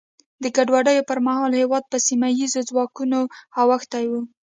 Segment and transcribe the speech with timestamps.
[0.43, 3.19] د ګډوډیو پر مهال هېواد په سیمه ییزو ځواکونو
[3.61, 4.11] اوښتی و.